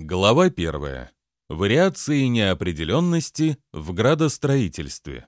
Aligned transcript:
Глава 0.00 0.44
1. 0.44 1.08
Вариации 1.48 2.26
неопределенности 2.26 3.58
в 3.72 3.92
градостроительстве. 3.92 5.26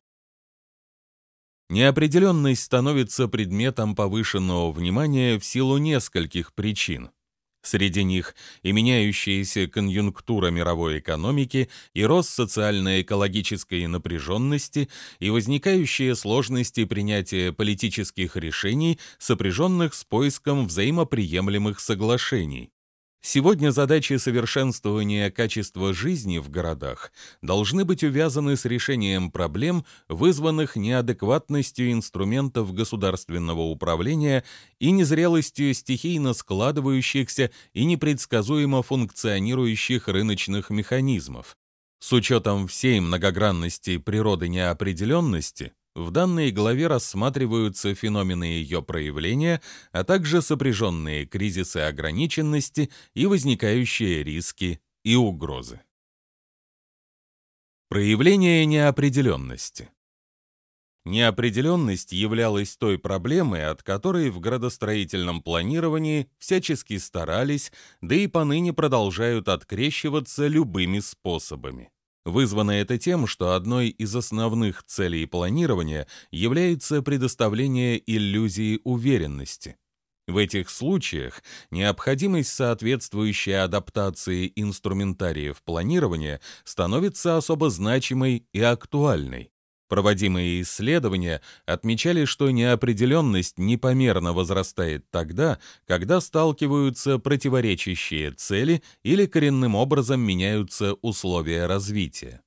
Неопределенность 1.69 2.62
становится 2.62 3.27
предметом 3.27 3.96
повышенного 3.96 4.71
внимания 4.71 5.41
в 5.41 5.45
силу 5.45 5.79
нескольких 5.79 6.54
причин. 6.54 7.11
Среди 7.62 8.04
них 8.04 8.37
и 8.62 8.71
меняющаяся 8.71 9.67
конъюнктура 9.67 10.52
мировой 10.52 11.00
экономики, 11.00 11.68
и 11.93 12.05
рост 12.05 12.30
социально-экологической 12.30 13.84
напряженности, 13.89 14.89
и 15.18 15.30
возникающие 15.30 16.14
сложности 16.14 16.84
принятия 16.84 17.52
политических 17.52 18.37
решений, 18.37 19.00
сопряженных 19.18 19.95
с 19.95 20.05
поиском 20.05 20.68
взаимоприемлемых 20.68 21.80
соглашений. 21.80 22.71
Сегодня 23.23 23.71
задачи 23.71 24.16
совершенствования 24.16 25.30
качества 25.30 25.93
жизни 25.93 26.38
в 26.38 26.48
городах 26.48 27.12
должны 27.43 27.84
быть 27.84 28.02
увязаны 28.02 28.56
с 28.56 28.65
решением 28.65 29.30
проблем, 29.30 29.84
вызванных 30.09 30.74
неадекватностью 30.77 31.93
инструментов 31.93 32.73
государственного 32.73 33.60
управления 33.60 34.43
и 34.79 34.91
незрелостью 34.91 35.74
стихийно 35.74 36.33
складывающихся 36.33 37.51
и 37.74 37.84
непредсказуемо 37.84 38.83
функционирующих 38.83 40.09
рыночных 40.09 40.71
механизмов. 40.71 41.59
С 41.98 42.15
учетом 42.15 42.66
всей 42.66 43.01
многогранности 43.01 43.98
природы 43.98 44.48
неопределенности, 44.48 45.74
в 45.95 46.11
данной 46.11 46.51
главе 46.51 46.87
рассматриваются 46.87 47.95
феномены 47.95 48.45
ее 48.45 48.83
проявления, 48.83 49.61
а 49.93 50.05
также 50.05 50.43
сопряженные 50.43 51.27
кризисы 51.27 51.79
ограниченности 51.79 52.91
и 53.15 53.27
возникающие 53.27 54.23
риски 54.23 54.80
и 55.03 55.16
угрозы. 55.16 55.80
Проявление 57.89 58.66
неопределенности. 58.66 59.91
Неопределенность 61.05 62.13
являлась 62.13 62.77
той 62.77 62.99
проблемой, 62.99 63.66
от 63.66 63.82
которой 63.82 64.31
в 64.31 64.38
градостроительном 64.38 65.43
планировании 65.43 66.31
всячески 66.38 66.99
старались, 66.99 67.72
да 68.00 68.15
и 68.15 68.27
поныне 68.27 68.72
продолжают 68.72 69.49
открещиваться 69.49 70.47
любыми 70.47 71.00
способами. 71.00 71.91
Вызвано 72.25 72.72
это 72.72 72.99
тем, 72.99 73.26
что 73.26 73.54
одной 73.54 73.88
из 73.88 74.15
основных 74.15 74.84
целей 74.84 75.26
планирования 75.26 76.06
является 76.31 77.00
предоставление 77.03 78.00
иллюзии 78.06 78.81
уверенности. 78.84 79.76
В 80.28 80.37
этих 80.37 80.71
случаях 80.71 81.43
необходимость 81.71 82.53
соответствующей 82.53 83.53
адаптации 83.53 84.53
инструментариев 84.54 85.62
планирования 85.62 86.41
становится 86.65 87.37
особо 87.37 87.71
значимой 87.71 88.47
и 88.53 88.60
актуальной. 88.60 89.50
Проводимые 89.91 90.62
исследования 90.62 91.41
отмечали, 91.66 92.25
что 92.25 92.49
неопределенность 92.53 93.59
непомерно 93.59 94.32
возрастает 94.32 95.05
тогда, 95.10 95.59
когда 95.84 96.21
сталкиваются 96.21 97.19
противоречащие 97.19 98.31
цели 98.31 98.84
или 99.03 99.27
коренным 99.27 99.75
образом 99.75 100.21
меняются 100.21 100.94
условия 101.03 101.66
развития. 101.66 102.41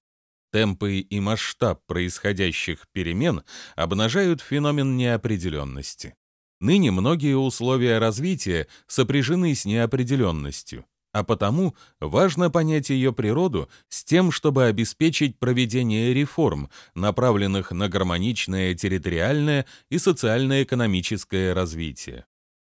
Темпы 0.54 1.00
и 1.00 1.20
масштаб 1.20 1.86
происходящих 1.86 2.88
перемен 2.94 3.44
обнажают 3.76 4.40
феномен 4.40 4.96
неопределенности. 4.96 6.16
Ныне 6.62 6.92
многие 6.92 7.36
условия 7.36 7.98
развития 7.98 8.68
сопряжены 8.88 9.54
с 9.54 9.66
неопределенностью 9.66 10.86
а 11.14 11.24
потому 11.24 11.76
важно 12.02 12.50
понять 12.50 12.90
ее 12.90 13.14
природу 13.14 13.70
с 13.88 14.04
тем, 14.04 14.32
чтобы 14.32 14.66
обеспечить 14.66 15.38
проведение 15.40 16.14
реформ, 16.14 16.70
направленных 16.96 17.72
на 17.72 17.88
гармоничное 17.88 18.74
территориальное 18.74 19.66
и 19.90 20.00
социально-экономическое 20.00 21.54
развитие. 21.54 22.26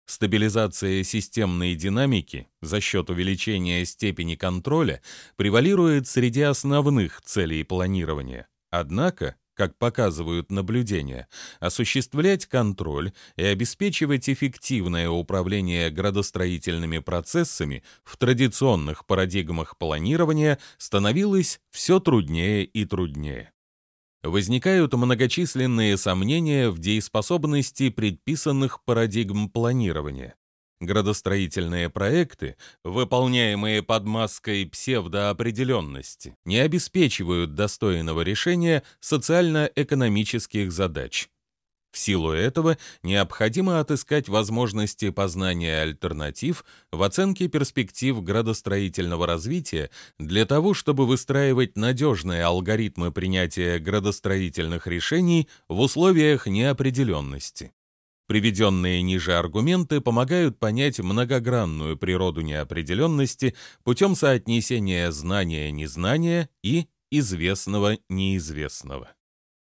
Стабилизация 0.07 1.03
системной 1.03 1.75
динамики 1.75 2.49
за 2.63 2.81
счет 2.81 3.11
увеличения 3.11 3.85
степени 3.85 4.37
контроля 4.37 5.03
превалирует 5.37 6.07
среди 6.07 6.43
основных 6.43 7.21
целей 7.23 7.63
планирования. 7.65 8.49
Однако, 8.71 9.35
как 9.59 9.77
показывают 9.77 10.53
наблюдения, 10.53 11.27
осуществлять 11.59 12.47
контроль 12.47 13.13
и 13.35 13.43
обеспечивать 13.43 14.31
эффективное 14.31 15.11
управление 15.11 15.91
градостроительными 15.91 17.01
процессами 17.01 17.83
в 18.05 18.17
традиционных 18.17 19.05
парадигмах 19.05 19.77
планирования 19.77 20.61
становилось 20.77 21.61
все 21.73 21.99
труднее 21.99 22.65
и 22.65 22.85
труднее. 22.85 23.53
Возникают 24.23 24.95
многочисленные 24.95 25.97
сомнения 25.97 26.71
в 26.71 26.79
дееспособности 26.79 27.91
предписанных 27.91 28.85
парадигм 28.85 29.51
планирования. 29.51 30.38
Градостроительные 30.81 31.91
проекты, 31.91 32.57
выполняемые 32.85 33.83
под 33.83 34.05
маской 34.05 34.65
псевдоопределенности, 34.65 36.37
не 36.45 36.59
обеспечивают 36.59 37.55
достойного 37.55 38.21
решения 38.21 38.85
социально-экономических 39.01 40.71
задач. 40.71 41.29
В 41.91 41.99
силу 41.99 42.31
этого 42.31 42.79
необходимо 43.03 43.81
отыскать 43.81 44.29
возможности 44.29 45.11
познания 45.11 45.83
альтернатив 45.83 46.65
в 46.93 47.03
оценке 47.03 47.49
перспектив 47.49 48.23
градостроительного 48.23 49.27
развития 49.27 49.91
для 50.19 50.47
того, 50.47 50.75
чтобы 50.75 51.07
выстраивать 51.07 51.77
надежные 51.77 52.45
алгоритмы 52.45 53.11
принятия 53.11 53.79
градостроительных 53.81 54.87
решений 54.87 55.49
в 55.67 55.81
условиях 55.81 56.47
неопределенности. 56.47 57.73
Приведенные 58.29 59.01
ниже 59.01 59.39
аргументы 59.39 60.03
помогают 60.03 60.59
понять 60.59 61.01
многогранную 61.01 61.97
природу 61.97 62.43
неопределенности 62.43 63.57
путем 63.85 64.15
соотнесения 64.15 65.11
знания-незнания 65.11 66.51
и 66.63 66.89
известного-неизвестного. 67.11 69.09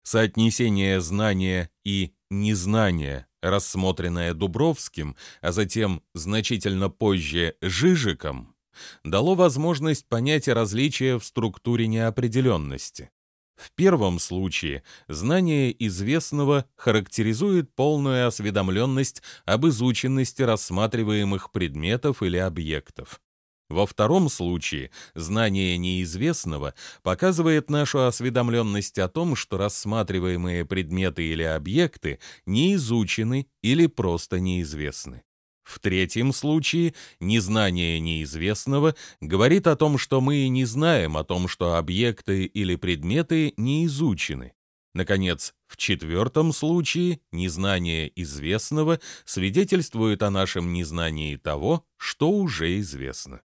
Соотнесение 0.02 1.00
знания 1.00 1.70
и 1.86 2.16
незнания, 2.32 3.28
рассмотренное 3.44 4.34
Дубровским, 4.34 5.16
а 5.42 5.52
затем 5.52 6.02
значительно 6.16 6.90
позже 6.90 7.56
Жижиком, 7.62 8.56
дало 9.04 9.36
возможность 9.36 10.08
понять 10.08 10.48
различия 10.48 11.20
в 11.20 11.24
структуре 11.24 11.86
неопределенности. 11.86 13.12
В 13.60 13.72
первом 13.76 14.20
случае 14.20 14.84
знание 15.10 15.76
известного 15.86 16.66
характеризует 16.78 17.76
полную 17.76 18.26
осведомленность 18.26 19.22
об 19.46 19.68
изученности 19.68 20.44
рассматриваемых 20.44 21.52
предметов 21.52 22.24
или 22.24 22.38
объектов. 22.38 23.20
Во 23.68 23.86
втором 23.86 24.30
случае 24.30 24.92
знание 25.14 25.78
неизвестного 25.78 26.74
показывает 27.04 27.70
нашу 27.70 28.06
осведомленность 28.08 28.98
о 28.98 29.10
том, 29.10 29.36
что 29.36 29.58
рассматриваемые 29.58 30.64
предметы 30.64 31.26
или 31.26 31.44
объекты 31.44 32.20
не 32.46 32.76
изучены 32.76 33.48
или 33.62 33.88
просто 33.88 34.40
неизвестны. 34.40 35.24
В 35.70 35.78
третьем 35.78 36.34
случае 36.34 36.96
незнание 37.20 38.00
неизвестного 38.00 38.96
говорит 39.22 39.68
о 39.68 39.76
том, 39.76 40.00
что 40.00 40.20
мы 40.20 40.48
не 40.48 40.66
знаем 40.66 41.16
о 41.16 41.24
том, 41.24 41.48
что 41.48 41.76
объекты 41.76 42.46
или 42.46 42.76
предметы 42.76 43.54
не 43.56 43.86
изучены. 43.86 44.54
Наконец, 44.96 45.54
в 45.68 45.78
четвертом 45.78 46.54
случае 46.54 47.20
незнание 47.32 48.12
известного 48.20 49.00
свидетельствует 49.26 50.24
о 50.24 50.32
нашем 50.32 50.74
незнании 50.74 51.36
того, 51.36 51.86
что 51.98 52.32
уже 52.32 52.80
известно. 52.80 53.42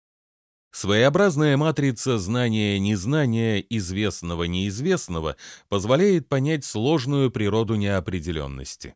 Своеобразная 0.72 1.56
матрица 1.56 2.18
знания-незнания 2.18 3.62
известного-неизвестного 3.62 5.38
позволяет 5.69 6.27
понять 6.27 6.66
сложную 6.66 7.31
природу 7.31 7.75
неопределенности. 7.75 8.95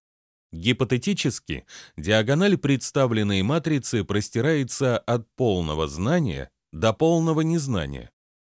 Гипотетически, 0.54 1.66
диагональ 1.98 2.58
представленной 2.58 3.42
матрицы 3.42 4.04
простирается 4.04 5.00
от 5.00 5.28
полного 5.36 5.88
знания 5.88 6.52
до 6.72 6.94
полного 6.94 7.42
незнания. 7.42 8.12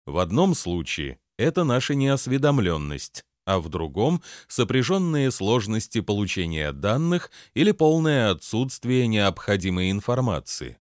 В 0.04 0.18
одном 0.18 0.54
случае 0.54 1.18
это 1.38 1.64
наша 1.64 1.94
неосведомленность, 1.94 3.24
а 3.46 3.60
в 3.60 3.70
другом— 3.70 4.22
сопряженные 4.46 5.30
сложности 5.30 6.02
получения 6.02 6.70
данных 6.70 7.30
или 7.54 7.72
полное 7.72 8.30
отсутствие 8.30 9.06
необходимой 9.06 9.90
информации. 9.90 10.76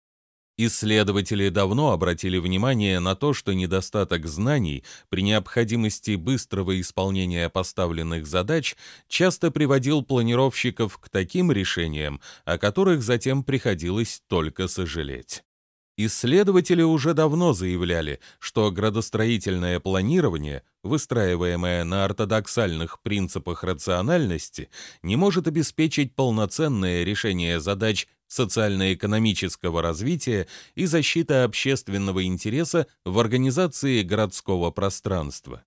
Исследователи 0.58 1.50
давно 1.50 1.92
обратили 1.92 2.38
внимание 2.38 3.00
на 3.02 3.16
то, 3.16 3.34
что 3.34 3.54
недостаток 3.54 4.26
знаний 4.26 4.86
при 5.10 5.22
необходимости 5.22 6.16
быстрого 6.16 6.80
исполнения 6.80 7.50
поставленных 7.50 8.26
задач 8.26 8.78
часто 9.10 9.52
приводил 9.52 10.02
планировщиков 10.02 10.98
к 10.98 11.10
таким 11.10 11.52
решениям, 11.52 12.22
о 12.46 12.58
которых 12.58 13.04
затем 13.04 13.44
приходилось 13.44 14.22
только 14.30 14.70
сожалеть. 14.70 15.44
Исследователи 15.98 16.82
уже 16.82 17.14
давно 17.14 17.54
заявляли, 17.54 18.20
что 18.40 18.70
градостроительное 18.70 19.80
планирование, 19.80 20.64
выстраиваемое 20.84 21.86
на 21.86 22.04
ортодоксальных 22.04 23.02
принципах 23.02 23.64
рациональности, 23.64 24.70
не 25.04 25.16
может 25.16 25.48
обеспечить 25.48 26.14
полноценное 26.14 27.06
решение 27.06 27.62
задач 27.62 28.08
социально-экономического 28.28 29.82
развития 29.82 30.48
и 30.74 30.86
защиты 30.86 31.36
общественного 31.36 32.26
интереса 32.26 32.88
в 33.04 33.20
организации 33.20 34.02
городского 34.02 34.72
пространства. 34.72 35.64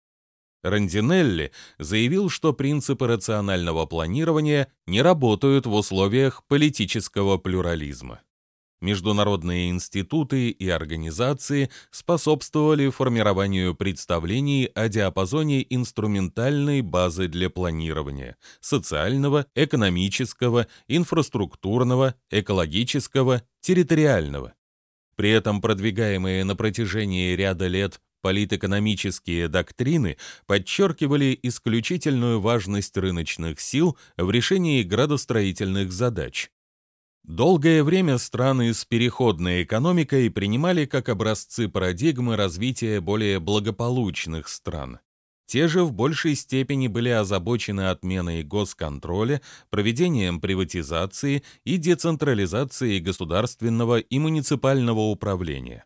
Рандинелли 0.62 1.52
заявил, 1.78 2.30
что 2.30 2.52
принципы 2.52 3.06
рационального 3.06 3.86
планирования 3.86 4.72
не 4.86 5.02
работают 5.02 5.66
в 5.66 5.72
условиях 5.72 6.44
политического 6.46 7.38
плюрализма. 7.38 8.20
Международные 8.80 9.70
институты 9.70 10.50
и 10.50 10.68
организации 10.68 11.68
способствовали 11.90 12.90
формированию 12.90 13.74
представлений 13.74 14.70
о 14.74 14.88
диапазоне 14.88 15.66
инструментальной 15.68 16.82
базы 16.82 17.26
для 17.26 17.50
планирования– 17.50 18.36
социального, 18.60 19.46
экономического, 19.56 20.68
инфраструктурного, 20.86 22.14
экологического, 22.30 23.42
территориального. 23.60 24.54
При 25.16 25.30
этом 25.30 25.60
продвигаемые 25.60 26.44
на 26.44 26.54
протяжении 26.54 27.34
ряда 27.34 27.66
лет 27.66 28.00
политэкономические 28.22 29.48
доктрины 29.48 30.16
подчеркивали 30.46 31.36
исключительную 31.42 32.40
важность 32.40 32.96
рыночных 32.96 33.58
сил 33.58 33.98
в 34.16 34.30
решении 34.30 34.84
градостроительных 34.84 35.90
задач. 35.90 36.50
Долгое 37.28 37.84
время 37.84 38.16
страны 38.16 38.72
с 38.72 38.86
переходной 38.86 39.62
экономикой 39.62 40.30
принимали 40.30 40.86
как 40.86 41.10
образцы 41.10 41.68
парадигмы 41.68 42.36
развития 42.36 43.02
более 43.02 43.38
благополучных 43.38 44.48
стран. 44.48 45.00
Те 45.44 45.68
же 45.68 45.84
в 45.84 45.92
большей 45.92 46.34
степени 46.34 46.86
были 46.88 47.10
озабочены 47.10 47.90
отменой 47.90 48.42
госконтроля, 48.44 49.42
проведением 49.68 50.40
приватизации 50.40 51.42
и 51.64 51.76
децентрализацией 51.76 52.98
государственного 52.98 53.98
и 53.98 54.18
муниципального 54.18 55.00
управления. 55.00 55.84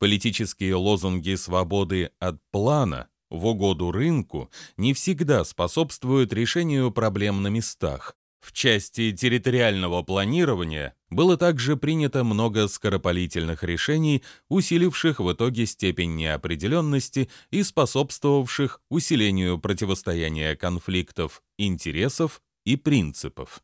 Политические 0.00 0.74
лозунги 0.74 1.36
свободы 1.36 2.10
от 2.18 2.40
плана 2.50 3.06
в 3.30 3.46
угоду 3.46 3.92
рынку 3.92 4.50
не 4.76 4.92
всегда 4.92 5.44
способствуют 5.44 6.32
решению 6.32 6.90
проблем 6.90 7.44
на 7.44 7.48
местах, 7.48 8.16
в 8.40 8.52
части 8.52 9.12
территориального 9.12 10.02
планирования 10.02 10.94
было 11.10 11.36
также 11.36 11.76
принято 11.76 12.24
много 12.24 12.68
скоропалительных 12.68 13.62
решений, 13.62 14.22
усиливших 14.48 15.20
в 15.20 15.32
итоге 15.32 15.66
степень 15.66 16.16
неопределенности 16.16 17.28
и 17.50 17.62
способствовавших 17.62 18.80
усилению 18.88 19.58
противостояния 19.58 20.56
конфликтов, 20.56 21.42
интересов 21.58 22.42
и 22.64 22.76
принципов. 22.76 23.62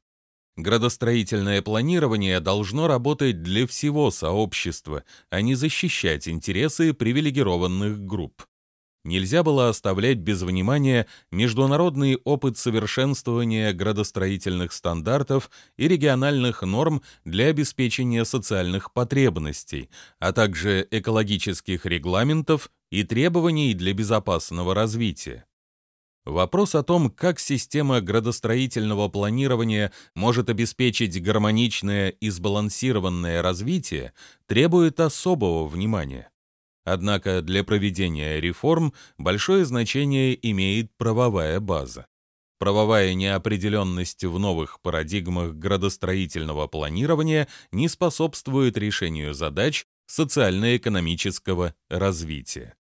Градостроительное 0.57 1.61
планирование 1.61 2.41
должно 2.41 2.87
работать 2.87 3.43
для 3.43 3.67
всего 3.67 4.11
сообщества, 4.11 5.05
а 5.29 5.43
не 5.43 5.55
защищать 5.55 6.29
интересы 6.29 6.95
привилегированных 6.95 8.01
групп 8.01 8.47
нельзя 9.07 9.43
было 9.43 9.69
оставлять 9.69 10.19
без 10.19 10.43
внимания 10.43 11.07
международный 11.31 12.17
опыт 12.25 12.59
совершенствования 12.59 13.73
градостроительных 13.73 14.73
стандартов 14.73 15.51
и 15.77 15.89
региональных 15.89 16.63
норм 16.63 17.03
для 17.25 17.47
обеспечения 17.47 18.25
социальных 18.25 18.93
потребностей, 18.93 19.89
а 20.19 20.33
также 20.33 20.87
экологических 20.91 21.87
регламентов 21.87 22.71
и 22.91 23.05
требований 23.05 23.75
для 23.75 23.95
безопасного 23.95 24.75
развития. 24.75 25.47
Вопрос 26.27 26.75
о 26.75 26.83
том, 26.83 27.09
как 27.09 27.39
система 27.39 28.01
градостроительного 28.01 29.09
планирования 29.09 29.93
может 30.17 30.51
обеспечить 30.51 31.23
гармоничное 31.23 32.09
и 32.09 32.31
сбалансированное 32.31 33.43
развитие, 33.43 34.13
требует 34.47 34.99
особого 34.99 35.69
внимания. 35.69 36.29
Однако 36.87 37.43
для 37.43 37.65
проведения 37.65 38.41
реформ 38.41 38.95
большое 39.19 39.65
значение 39.65 40.39
имеет 40.51 40.97
правовая 40.97 41.59
база. 41.59 42.07
Правовая 42.61 43.13
неопределенность 43.15 44.25
в 44.25 44.39
новых 44.39 44.81
парадигмах 44.81 45.55
градостроительного 45.55 46.69
планирования 46.69 47.49
не 47.73 47.89
способствует 47.89 48.79
решению 48.79 49.35
задач 49.35 49.85
социально-экономического 50.07 51.75
развития. 51.91 52.77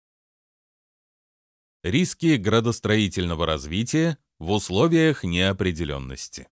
Риски 1.85 2.37
градостроительного 2.39 3.47
развития 3.47 4.19
в 4.41 4.51
условиях 4.51 5.23
неопределенности. 5.23 6.49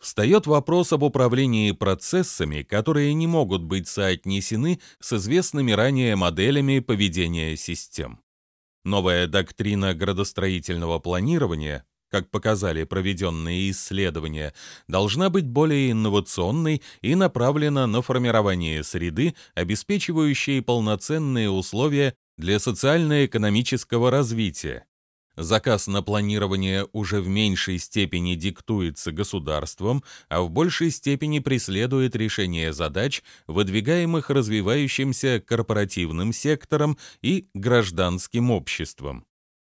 Встает 0.00 0.46
вопрос 0.46 0.94
об 0.94 1.02
управлении 1.02 1.72
процессами, 1.72 2.62
которые 2.62 3.12
не 3.12 3.26
могут 3.26 3.62
быть 3.62 3.86
соотнесены 3.86 4.80
с 4.98 5.12
известными 5.12 5.72
ранее 5.72 6.16
моделями 6.16 6.78
поведения 6.78 7.54
систем. 7.54 8.20
Новая 8.82 9.26
доктрина 9.26 9.92
градостроительного 9.92 11.00
планирования, 11.00 11.84
как 12.10 12.30
показали 12.30 12.84
проведенные 12.84 13.70
исследования, 13.70 14.54
должна 14.88 15.28
быть 15.28 15.46
более 15.46 15.90
инновационной 15.90 16.80
и 17.02 17.14
направлена 17.14 17.86
на 17.86 18.00
формирование 18.00 18.82
среды, 18.82 19.34
обеспечивающей 19.54 20.62
полноценные 20.62 21.50
условия 21.50 22.14
для 22.38 22.58
социально-экономического 22.58 24.10
развития, 24.10 24.86
Заказ 25.36 25.86
на 25.86 26.02
планирование 26.02 26.86
уже 26.92 27.20
в 27.20 27.28
меньшей 27.28 27.78
степени 27.78 28.34
диктуется 28.34 29.12
государством, 29.12 30.02
а 30.28 30.42
в 30.42 30.50
большей 30.50 30.90
степени 30.90 31.38
преследует 31.38 32.16
решение 32.16 32.72
задач, 32.72 33.22
выдвигаемых 33.46 34.30
развивающимся 34.30 35.40
корпоративным 35.40 36.32
сектором 36.32 36.98
и 37.22 37.48
гражданским 37.54 38.50
обществом. 38.50 39.24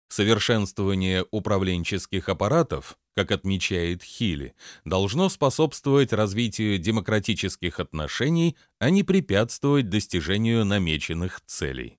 Совершенствование 0.10 1.26
управленческих 1.32 2.30
аппаратов, 2.30 2.98
как 3.16 3.32
отмечает 3.32 4.04
Хилли, 4.04 4.54
должно 4.84 5.30
способствовать 5.30 6.14
развитию 6.14 6.78
демократических 6.78 7.80
отношений, 7.80 8.56
а 8.78 8.90
не 8.90 9.04
препятствовать 9.04 9.90
достижению 9.90 10.64
намеченных 10.64 11.42
целей 11.46 11.98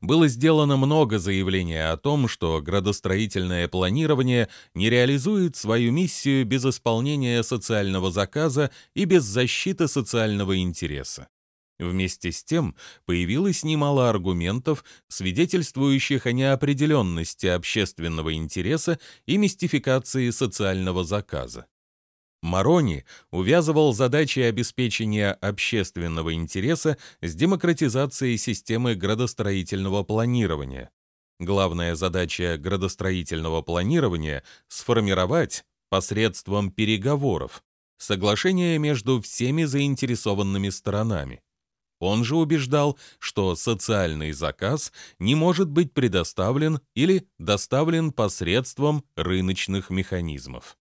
было 0.00 0.28
сделано 0.28 0.76
много 0.76 1.18
заявлений 1.18 1.90
о 1.90 1.96
том, 1.96 2.28
что 2.28 2.60
градостроительное 2.60 3.68
планирование 3.68 4.48
не 4.74 4.88
реализует 4.88 5.56
свою 5.56 5.92
миссию 5.92 6.46
без 6.46 6.64
исполнения 6.64 7.42
социального 7.42 8.10
заказа 8.10 8.70
и 8.94 9.04
без 9.04 9.24
защиты 9.24 9.88
социального 9.88 10.58
интереса. 10.58 11.28
Вместе 11.78 12.30
с 12.30 12.44
тем 12.44 12.76
появилось 13.06 13.64
немало 13.64 14.10
аргументов, 14.10 14.84
свидетельствующих 15.08 16.26
о 16.26 16.32
неопределенности 16.32 17.46
общественного 17.46 18.34
интереса 18.34 18.98
и 19.26 19.38
мистификации 19.38 20.30
социального 20.30 21.04
заказа. 21.04 21.66
Марони 22.42 23.04
увязывал 23.30 23.92
задачи 23.92 24.40
обеспечения 24.40 25.32
общественного 25.32 26.34
интереса 26.34 26.96
с 27.20 27.34
демократизацией 27.34 28.38
системы 28.38 28.94
градостроительного 28.94 30.02
планирования. 30.04 30.90
Главная 31.38 31.94
задача 31.94 32.56
градостроительного 32.58 33.62
планирования– 33.62 34.42
сформировать 34.68 35.64
посредством 35.90 36.70
переговоров 36.70 37.62
соглашение 38.00 38.78
между 38.78 39.20
всеми 39.20 39.64
заинтересованными 39.64 40.70
сторонами. 40.70 41.42
Он 41.98 42.24
же 42.24 42.36
убеждал, 42.36 42.98
что 43.18 43.54
социальный 43.56 44.32
заказ 44.32 44.90
не 45.18 45.34
может 45.34 45.68
быть 45.68 45.92
предоставлен 45.92 46.80
или 46.94 47.28
доставлен 47.38 48.10
посредством 48.10 49.04
рыночных 49.16 49.90
механизмов. 49.90 50.78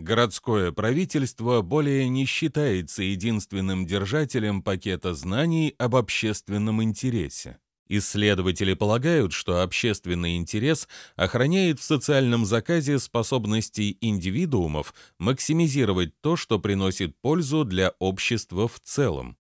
Городское 0.00 0.72
правительство 0.72 1.60
более 1.60 2.08
не 2.08 2.24
считается 2.24 3.02
единственным 3.02 3.84
держателем 3.84 4.62
пакета 4.62 5.12
знаний 5.12 5.74
об 5.76 5.94
общественном 5.94 6.82
интересе. 6.82 7.58
Исследователи 7.86 8.72
полагают, 8.72 9.34
что 9.34 9.60
общественный 9.60 10.38
интерес 10.38 10.88
охраняет 11.16 11.80
в 11.80 11.82
социальном 11.82 12.46
заказе 12.46 12.98
способности 12.98 13.98
индивидуумов 14.00 14.94
максимизировать 15.18 16.18
то, 16.22 16.34
что 16.34 16.58
приносит 16.58 17.14
пользу 17.20 17.66
для 17.66 17.92
общества 17.98 18.68
в 18.68 18.80
целом. 18.80 19.36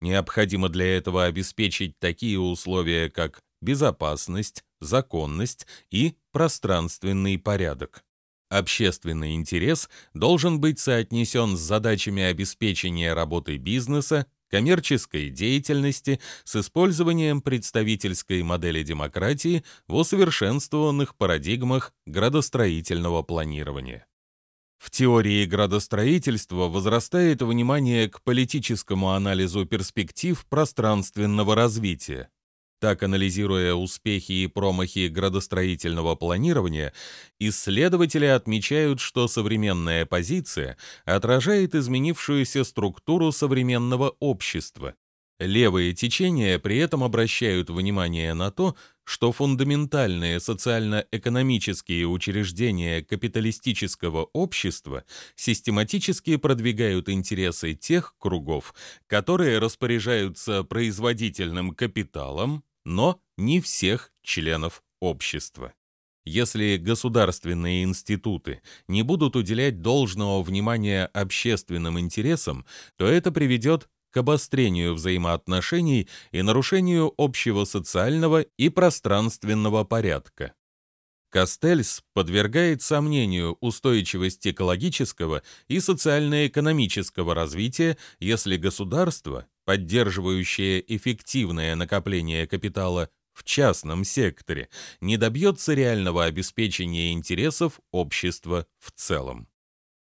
Необходимо 0.00 0.68
для 0.68 0.96
этого 0.96 1.26
обеспечить 1.26 1.96
такие 2.00 2.40
условия, 2.40 3.08
как 3.08 3.40
безопасность, 3.60 4.64
законность 4.80 5.68
и 5.92 6.16
пространственный 6.32 7.38
порядок. 7.38 8.02
Общественный 8.52 9.34
интерес 9.34 9.88
должен 10.12 10.60
быть 10.60 10.78
соотнесен 10.78 11.56
с 11.56 11.60
задачами 11.60 12.22
обеспечения 12.22 13.14
работы 13.14 13.56
бизнеса, 13.56 14.26
коммерческой 14.50 15.30
деятельности 15.30 16.20
с 16.44 16.56
использованием 16.56 17.40
представительской 17.40 18.42
модели 18.42 18.82
демократии 18.82 19.64
в 19.88 19.94
усовершенствованных 19.94 21.16
парадигмах 21.16 21.94
градостроительного 22.04 23.22
планирования. 23.22 24.06
В 24.76 24.90
теории 24.90 25.46
градостроительства 25.46 26.68
возрастает 26.68 27.40
внимание 27.40 28.10
к 28.10 28.20
политическому 28.20 29.12
анализу 29.12 29.64
перспектив 29.64 30.44
пространственного 30.50 31.54
развития. 31.54 32.28
Так, 32.82 33.04
анализируя 33.04 33.74
успехи 33.74 34.32
и 34.32 34.46
промахи 34.48 35.06
градостроительного 35.06 36.16
планирования, 36.16 36.92
исследователи 37.38 38.24
отмечают, 38.24 38.98
что 38.98 39.28
современная 39.28 40.04
позиция 40.04 40.76
отражает 41.04 41.76
изменившуюся 41.76 42.64
структуру 42.64 43.30
современного 43.30 44.16
общества. 44.18 44.96
Левые 45.38 45.94
течения 45.94 46.58
при 46.58 46.78
этом 46.78 47.04
обращают 47.04 47.70
внимание 47.70 48.34
на 48.34 48.50
то, 48.50 48.74
что 49.04 49.30
фундаментальные 49.30 50.40
социально-экономические 50.40 52.08
учреждения 52.08 53.02
капиталистического 53.02 54.28
общества 54.32 55.04
систематически 55.36 56.34
продвигают 56.34 57.08
интересы 57.08 57.74
тех 57.74 58.16
кругов, 58.18 58.74
которые 59.06 59.60
распоряжаются 59.60 60.64
производительным 60.64 61.76
капиталом, 61.76 62.64
но 62.84 63.20
не 63.36 63.60
всех 63.60 64.12
членов 64.22 64.82
общества. 65.00 65.72
Если 66.24 66.76
государственные 66.76 67.82
институты 67.82 68.62
не 68.86 69.02
будут 69.02 69.34
уделять 69.34 69.82
должного 69.82 70.42
внимания 70.42 71.06
общественным 71.06 71.98
интересам, 71.98 72.64
то 72.96 73.06
это 73.06 73.32
приведет 73.32 73.88
к 74.12 74.18
обострению 74.18 74.94
взаимоотношений 74.94 76.08
и 76.30 76.42
нарушению 76.42 77.12
общего 77.16 77.64
социального 77.64 78.42
и 78.42 78.68
пространственного 78.68 79.84
порядка. 79.84 80.54
Кастельс 81.30 82.04
подвергает 82.12 82.82
сомнению 82.82 83.56
устойчивость 83.60 84.46
экологического 84.46 85.42
и 85.66 85.80
социально-экономического 85.80 87.34
развития, 87.34 87.96
если 88.20 88.58
государство 88.58 89.46
поддерживающее 89.64 90.82
эффективное 90.94 91.74
накопление 91.76 92.46
капитала 92.46 93.10
в 93.32 93.44
частном 93.44 94.04
секторе, 94.04 94.68
не 95.00 95.16
добьется 95.16 95.74
реального 95.74 96.24
обеспечения 96.24 97.12
интересов 97.12 97.80
общества 97.90 98.66
в 98.78 98.92
целом. 98.92 99.48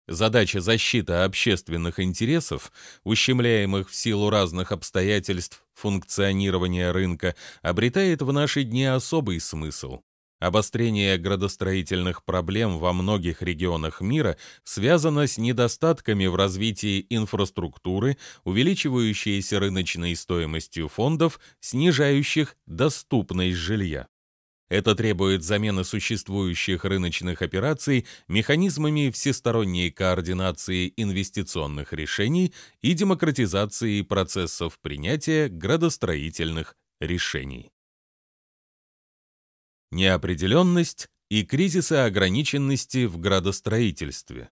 Задача 0.07 0.59
защиты 0.59 1.13
общественных 1.13 1.99
интересов, 1.99 2.71
ущемляемых 3.03 3.91
в 3.91 3.95
силу 3.95 4.31
разных 4.31 4.71
обстоятельств 4.71 5.63
функционирования 5.75 6.91
рынка, 6.91 7.35
обретает 7.61 8.23
в 8.23 8.31
наши 8.33 8.63
дни 8.63 8.85
особый 8.85 9.39
смысл. 9.39 9.99
Обострение 10.39 11.17
градостроительных 11.17 12.23
проблем 12.23 12.79
во 12.79 12.93
многих 12.93 13.41
регионах 13.41 13.99
мира 13.99 14.37
связано 14.63 15.27
с 15.27 15.37
недостатками 15.37 16.27
в 16.27 16.35
развитии 16.35 17.05
инфраструктуры, 17.09 18.17
увеличивающейся 18.45 19.59
рыночной 19.59 20.15
стоимостью 20.15 20.87
фондов, 20.87 21.41
снижающих 21.59 22.55
доступность 22.65 23.57
жилья. 23.57 24.07
Это 24.69 24.95
требует 24.95 25.43
замены 25.43 25.83
существующих 25.83 26.85
рыночных 26.85 27.41
операций 27.41 28.05
механизмами 28.29 29.09
всесторонней 29.09 29.91
координации 29.91 30.93
инвестиционных 30.95 31.91
решений 31.91 32.53
и 32.81 32.93
демократизации 32.93 34.03
процессов 34.03 34.79
принятия 34.79 35.49
градостроительных 35.49 36.77
решений 37.01 37.71
неопределенность 39.91 41.09
и 41.29 41.43
кризисы 41.43 41.93
ограниченности 41.93 43.05
в 43.05 43.17
градостроительстве. 43.17 44.49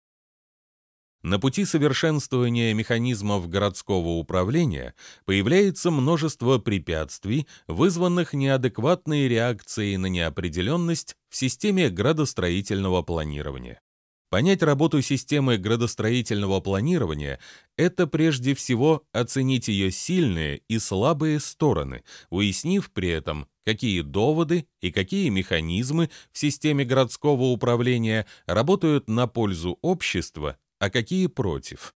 На 1.24 1.40
пути 1.40 1.66
совершенствования 1.66 2.74
механизмов 2.74 3.50
городского 3.50 4.10
управления 4.20 4.94
появляется 5.26 5.90
множество 5.90 6.60
препятствий, 6.60 7.48
вызванных 7.68 8.34
неадекватной 8.34 9.28
реакцией 9.28 9.98
на 9.98 10.06
неопределенность 10.06 11.16
в 11.30 11.36
системе 11.36 11.90
градостроительного 11.90 13.02
планирования. 13.02 13.82
Понять 14.30 14.62
работу 14.62 15.02
системы 15.02 15.58
градостроительного 15.58 16.60
планирования– 16.60 17.40
это 17.78 18.08
прежде 18.08 18.54
всего 18.56 19.04
оценить 19.12 19.70
ее 19.70 19.90
сильные 19.90 20.62
и 20.68 20.80
слабые 20.80 21.40
стороны, 21.40 22.04
уяснив 22.30 22.92
при 22.92 23.10
этом, 23.10 23.48
какие 23.68 24.00
доводы 24.00 24.66
и 24.80 24.94
какие 24.94 25.28
механизмы 25.28 26.10
в 26.32 26.38
системе 26.38 26.86
городского 26.86 27.48
управления 27.48 28.26
работают 28.46 29.10
на 29.10 29.28
пользу 29.28 29.78
общества, 29.82 30.56
а 30.80 30.90
какие 30.90 31.28
против. 31.28 31.94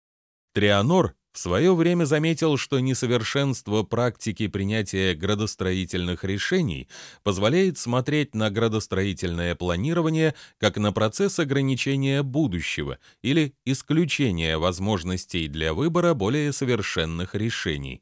Трианор 0.55 1.15
в 1.31 1.39
свое 1.39 1.75
время 1.75 2.07
заметил, 2.07 2.57
что 2.57 2.81
несовершенство 2.81 3.83
практики 3.83 4.47
принятия 4.47 5.15
градостроительных 5.15 6.25
решений 6.25 6.89
позволяет 7.23 7.77
смотреть 7.77 8.35
на 8.35 8.49
градостроительное 8.49 9.55
планирование 9.55 10.35
как 10.57 10.79
на 10.79 10.91
процесс 10.91 11.39
ограничения 11.39 12.23
будущего 12.23 12.99
или 13.21 13.53
исключения 13.67 14.57
возможностей 14.57 15.49
для 15.49 15.75
выбора 15.75 16.15
более 16.15 16.55
совершенных 16.55 17.35
решений. 17.35 18.01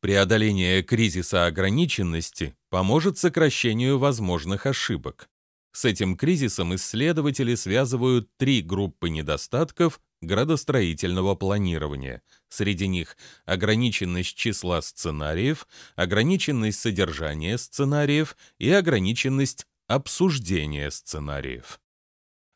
Преодоление 0.00 0.82
кризиса 0.82 1.46
ограниченности 1.46 2.54
поможет 2.68 3.18
сокращению 3.18 3.98
возможных 3.98 4.66
ошибок. 4.66 5.28
С 5.72 5.84
этим 5.84 6.16
кризисом 6.16 6.74
исследователи 6.74 7.54
связывают 7.54 8.28
три 8.38 8.62
группы 8.62 9.08
недостатков, 9.08 10.00
градостроительного 10.22 11.34
планирования. 11.34 12.22
Среди 12.48 12.88
них 12.88 13.16
ограниченность 13.44 14.36
числа 14.36 14.80
сценариев, 14.80 15.66
ограниченность 15.94 16.80
содержания 16.80 17.58
сценариев 17.58 18.36
и 18.58 18.70
ограниченность 18.70 19.66
обсуждения 19.86 20.90
сценариев. 20.90 21.80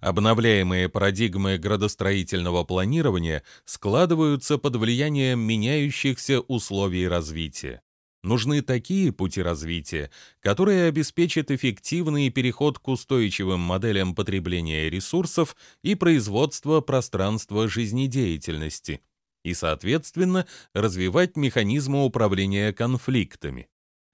Обновляемые 0.01 0.89
парадигмы 0.89 1.59
градостроительного 1.59 2.65
планирования 2.65 3.43
складываются 3.67 4.57
под 4.57 4.77
влиянием 4.77 5.41
меняющихся 5.41 6.41
условий 6.41 7.07
развития. 7.07 7.83
Нужны 8.23 8.61
такие 8.63 9.13
пути 9.13 9.43
развития, 9.43 10.11
которые 10.41 10.89
обеспечат 10.89 11.51
эффективный 11.51 12.31
переход 12.31 12.79
к 12.79 12.89
устойчивым 12.89 13.61
моделям 13.61 14.15
потребления 14.15 14.91
ресурсов 14.91 15.57
и 15.83 15.95
производства 15.95 16.81
пространства 16.81 17.69
жизнедеятельности, 17.69 19.01
и, 19.43 19.55
соответственно, 19.55 20.47
развивать 20.75 21.37
механизмы 21.37 22.05
управления 22.05 22.75
конфликтами. 22.75 23.69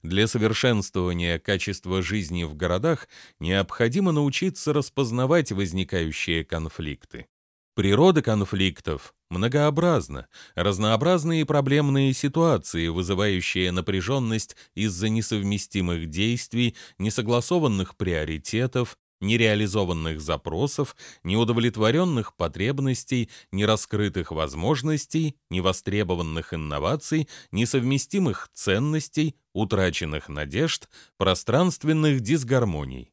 Для 0.06 0.28
совершенствования 0.28 1.40
качества 1.40 2.00
жизни 2.00 2.44
в 2.44 2.54
городах 2.54 3.08
необходимо 3.40 4.12
научиться 4.12 4.72
распознавать 4.72 5.50
возникающие 5.50 6.44
конфликты. 6.44 7.26
Природа 7.74 8.22
конфликтов 8.22 9.14
многообразна, 9.30 10.28
разнообразные 10.54 11.44
проблемные 11.44 12.14
ситуации, 12.14 12.86
вызывающие 12.86 13.72
напряженность 13.72 14.56
из-за 14.76 15.08
несовместимых 15.08 16.08
действий, 16.08 16.76
несогласованных 16.98 17.96
приоритетов, 17.96 18.98
нереализованных 19.20 20.20
запросов, 20.20 20.96
неудовлетворенных 21.24 22.34
потребностей, 22.36 23.30
нераскрытых 23.52 24.30
возможностей, 24.30 25.36
невостребованных 25.50 26.54
инноваций, 26.54 27.28
несовместимых 27.52 28.48
ценностей, 28.52 29.36
утраченных 29.52 30.28
надежд, 30.28 30.88
пространственных 31.16 32.20
дисгармоний. 32.20 33.12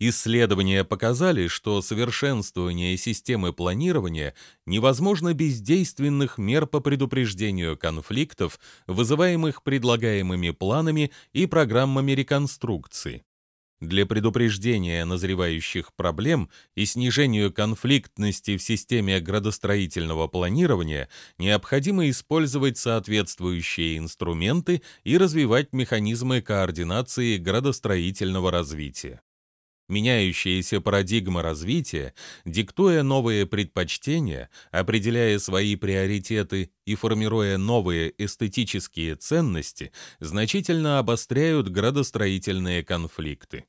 Исследования 0.00 0.84
показали, 0.84 1.46
что 1.46 1.80
совершенствование 1.80 2.96
системы 2.96 3.52
планирования 3.52 4.34
невозможно 4.66 5.34
без 5.34 5.60
действенных 5.60 6.36
мер 6.36 6.66
по 6.66 6.80
предупреждению 6.80 7.78
конфликтов, 7.78 8.58
вызываемых 8.86 9.62
предлагаемыми 9.62 10.50
планами 10.50 11.12
и 11.32 11.46
программами 11.46 12.12
реконструкции. 12.12 13.24
Для 13.84 14.06
предупреждения 14.06 15.04
назревающих 15.04 15.92
проблем 15.92 16.48
и 16.74 16.86
снижению 16.86 17.52
конфликтности 17.52 18.56
в 18.56 18.62
системе 18.62 19.20
градостроительного 19.20 20.26
планирования 20.26 21.10
необходимо 21.36 22.08
использовать 22.08 22.78
соответствующие 22.78 23.98
инструменты 23.98 24.80
и 25.02 25.18
развивать 25.18 25.74
механизмы 25.74 26.40
координации 26.40 27.36
градостроительного 27.36 28.50
развития. 28.50 29.20
Меняющаяся 29.90 30.80
парадигма 30.80 31.42
развития, 31.42 32.14
диктуя 32.46 33.02
новые 33.02 33.44
предпочтения, 33.44 34.48
определяя 34.70 35.38
свои 35.38 35.76
приоритеты 35.76 36.70
и 36.86 36.94
формируя 36.94 37.58
новые 37.58 38.14
эстетические 38.16 39.16
ценности, 39.16 39.92
значительно 40.20 40.98
обостряют 40.98 41.68
градостроительные 41.68 42.82
конфликты. 42.82 43.66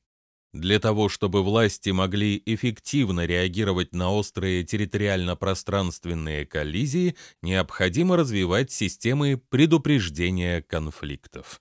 Для 0.56 0.80
того, 0.80 1.10
чтобы 1.10 1.42
власти 1.42 1.90
могли 1.90 2.42
эффективно 2.46 3.26
реагировать 3.26 3.94
на 3.94 4.10
острые 4.10 4.64
территориально-пространственные 4.64 6.46
коллизии, 6.46 7.14
необходимо 7.42 8.16
развивать 8.16 8.72
системы 8.72 9.36
предупреждения 9.36 10.62
конфликтов. 10.62 11.60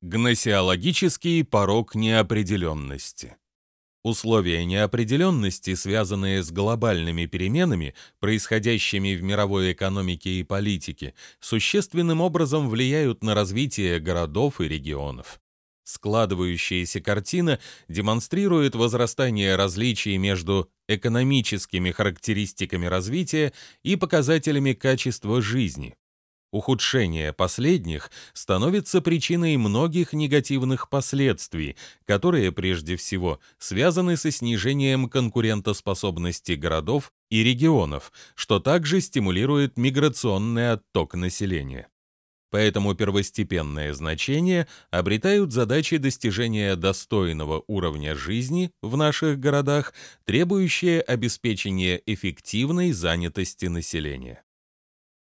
Гносеологический 0.00 1.44
порог 1.44 1.96
неопределенности. 1.96 3.36
Условия 4.04 4.64
неопределенности, 4.64 5.74
связанные 5.74 6.44
с 6.44 6.52
глобальными 6.52 7.26
переменами, 7.26 7.94
происходящими 8.20 9.16
в 9.16 9.24
мировой 9.24 9.72
экономике 9.72 10.30
и 10.38 10.44
политике, 10.44 11.14
существенным 11.40 12.20
образом 12.20 12.68
влияют 12.68 13.24
на 13.24 13.34
развитие 13.34 13.98
городов 13.98 14.60
и 14.60 14.68
регионов. 14.68 15.40
Складывающаяся 15.84 17.00
картина 17.00 17.58
демонстрирует 17.88 18.74
возрастание 18.74 19.56
различий 19.56 20.16
между 20.16 20.70
экономическими 20.88 21.90
характеристиками 21.90 22.86
развития 22.86 23.52
и 23.82 23.96
показателями 23.96 24.74
качества 24.74 25.42
жизни. 25.42 25.96
Ухудшение 26.52 27.32
последних 27.32 28.10
становится 28.34 29.00
причиной 29.00 29.56
многих 29.56 30.12
негативных 30.12 30.90
последствий, 30.90 31.76
которые 32.04 32.52
прежде 32.52 32.96
всего 32.96 33.40
связаны 33.58 34.18
со 34.18 34.30
снижением 34.30 35.08
конкурентоспособности 35.08 36.52
городов 36.52 37.10
и 37.30 37.42
регионов, 37.42 38.12
что 38.34 38.60
также 38.60 39.00
стимулирует 39.00 39.78
миграционный 39.78 40.72
отток 40.72 41.14
населения. 41.14 41.88
Поэтому 42.52 42.94
первостепенное 42.94 43.94
значение 43.94 44.68
обретают 44.90 45.54
задачи 45.54 45.96
достижения 45.96 46.76
достойного 46.76 47.64
уровня 47.66 48.14
жизни 48.14 48.72
в 48.82 48.98
наших 48.98 49.40
городах, 49.40 49.94
требующие 50.26 51.00
обеспечения 51.00 52.02
эффективной 52.04 52.92
занятости 52.92 53.64
населения. 53.66 54.44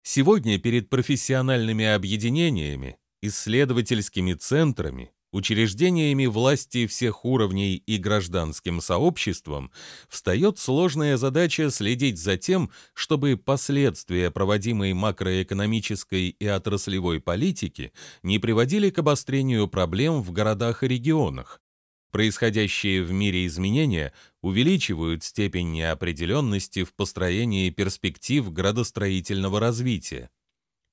Сегодня 0.03 0.59
перед 0.59 0.89
профессиональными 0.89 1.85
объединениями, 1.85 2.97
исследовательскими 3.21 4.33
центрами, 4.33 5.13
учреждениями 5.31 6.25
власти 6.25 6.87
всех 6.87 7.25
уровней 7.25 7.75
и 7.75 7.97
гражданским 7.97 8.81
сообществом 8.81 9.71
встает 10.09 10.59
сложная 10.59 11.17
задача 11.17 11.69
следить 11.71 12.19
за 12.19 12.37
тем, 12.37 12.71
чтобы 12.93 13.37
последствия 13.37 14.31
проводимой 14.31 14.93
макроэкономической 14.93 16.29
и 16.29 16.45
отраслевой 16.47 17.19
политики 17.19 17.91
не 18.23 18.39
приводили 18.39 18.89
к 18.89 18.99
обострению 18.99 19.67
проблем 19.67 20.21
в 20.21 20.31
городах 20.31 20.83
и 20.83 20.87
регионах, 20.87 21.61
Происходящие 22.11 23.03
в 23.03 23.11
мире 23.13 23.47
изменения 23.47 24.11
увеличивают 24.41 25.23
степень 25.23 25.71
неопределенности 25.71 26.83
в 26.83 26.93
построении 26.93 27.69
перспектив 27.69 28.51
градостроительного 28.51 29.61
развития. 29.61 30.29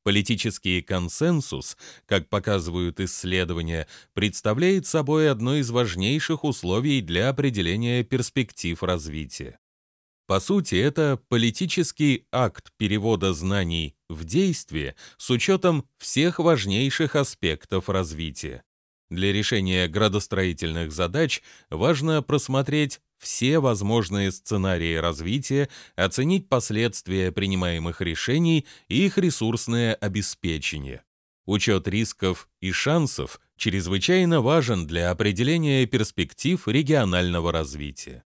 Политический 0.04 0.80
консенсус, 0.80 1.76
как 2.06 2.28
показывают 2.28 3.00
исследования, 3.00 3.86
представляет 4.14 4.86
собой 4.86 5.30
одно 5.30 5.56
из 5.56 5.70
важнейших 5.70 6.44
условий 6.44 7.00
для 7.00 7.28
определения 7.28 8.04
перспектив 8.04 8.82
развития. 8.82 9.58
По 10.26 10.40
сути, 10.40 10.74
это 10.74 11.18
политический 11.28 12.26
акт 12.30 12.70
перевода 12.76 13.32
знаний 13.32 13.96
в 14.10 14.24
действие 14.24 14.94
с 15.16 15.30
учетом 15.30 15.88
всех 15.96 16.38
важнейших 16.38 17.16
аспектов 17.16 17.88
развития. 17.88 18.62
Для 19.10 19.32
решения 19.32 19.88
градостроительных 19.88 20.92
задач 20.92 21.42
важно 21.70 22.22
просмотреть 22.22 23.00
все 23.18 23.58
возможные 23.58 24.32
сценарии 24.32 24.94
развития, 24.94 25.68
оценить 25.96 26.48
последствия 26.48 27.32
принимаемых 27.32 28.00
решений 28.00 28.66
и 28.88 29.06
их 29.06 29.18
ресурсное 29.18 29.94
обеспечение. 29.94 31.02
Учет 31.44 31.88
рисков 31.88 32.48
и 32.60 32.72
шансов 32.72 33.40
чрезвычайно 33.56 34.40
важен 34.40 34.86
для 34.86 35.10
определения 35.10 35.86
перспектив 35.86 36.66
регионального 36.68 37.52
развития. 37.52 38.24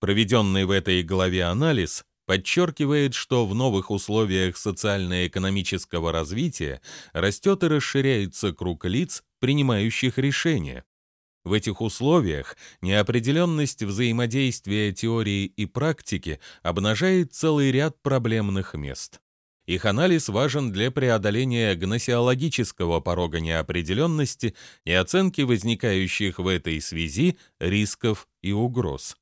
Проведенный 0.00 0.64
в 0.64 0.70
этой 0.70 1.02
главе 1.02 1.44
анализ 1.44 2.04
подчеркивает, 2.26 3.14
что 3.14 3.46
в 3.46 3.54
новых 3.54 3.90
условиях 3.90 4.56
социально-экономического 4.56 6.12
развития 6.12 6.80
растет 7.12 7.62
и 7.62 7.68
расширяется 7.68 8.52
круг 8.52 8.84
лиц, 8.84 9.22
принимающих 9.40 10.18
решения. 10.18 10.84
В 11.44 11.52
этих 11.52 11.82
условиях 11.82 12.56
неопределенность 12.80 13.82
взаимодействия 13.82 14.92
теории 14.92 15.44
и 15.44 15.66
практики 15.66 16.40
обнажает 16.62 17.34
целый 17.34 17.70
ряд 17.70 18.00
проблемных 18.00 18.72
мест. 18.74 19.20
Их 19.66 19.84
анализ 19.84 20.28
важен 20.28 20.72
для 20.72 20.90
преодоления 20.90 21.74
гносеологического 21.74 23.00
порога 23.00 23.40
неопределенности 23.40 24.54
и 24.84 24.92
оценки 24.92 25.42
возникающих 25.42 26.38
в 26.38 26.46
этой 26.48 26.80
связи 26.80 27.38
рисков 27.58 28.28
и 28.42 28.52
угроз. 28.52 29.16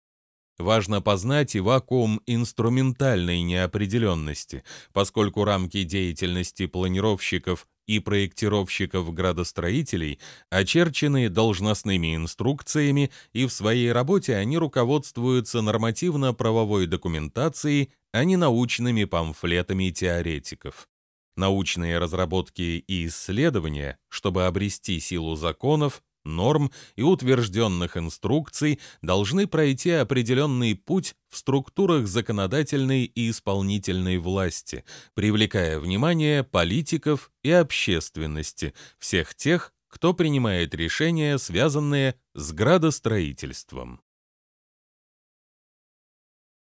Важно 0.59 1.01
познать 1.01 1.55
и 1.55 1.61
вакуум 1.61 2.21
инструментальной 2.27 3.43
неопределенности, 3.43 4.65
поскольку 4.93 5.45
рамки 5.45 5.83
деятельности 5.83 6.67
планировщиков 6.67 7.67
и 7.87 7.99
проектировщиков-градостроителей 7.99 10.19
очерчены 10.51 11.29
должностными 11.29 12.17
инструкциями, 12.17 13.11
и 13.33 13.47
в 13.47 13.53
своей 13.53 13.93
работе 13.93 14.37
они 14.37 14.59
руководствуются 14.59 15.63
нормативно-правовой 15.63 16.87
документацией, 16.87 17.91
а 18.13 18.25
не 18.25 18.37
научными 18.37 19.05
памфлетами 19.05 19.91
теоретиков. 19.91 20.89
Научные 21.37 21.99
разработки 21.99 22.85
и 22.87 23.07
исследования, 23.07 23.99
чтобы 24.09 24.47
обрести 24.47 25.01
силу 25.01 25.35
законов, 25.35 26.03
норм 26.25 26.71
и 26.97 27.03
утвержденных 27.03 27.97
инструкций 27.97 28.81
должны 29.03 29.47
пройти 29.47 29.91
определенный 29.91 30.75
путь 30.75 31.15
в 31.29 31.37
структурах 31.37 32.07
законодательной 32.07 33.05
и 33.05 33.31
исполнительной 33.31 34.19
власти, 34.19 34.85
привлекая 35.15 35.79
внимание 35.79 36.45
политиков 36.45 37.31
и 37.43 37.51
общественности, 37.51 38.75
всех 38.99 39.35
тех, 39.35 39.73
кто 39.89 40.15
принимает 40.15 40.75
решения, 40.75 41.39
связанные 41.39 42.15
с 42.35 42.53
градостроительством. 42.53 44.01